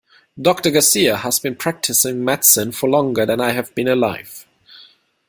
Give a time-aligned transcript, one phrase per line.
[0.41, 4.47] Doctor Garcia has been practicing medicine for longer than I have been alive.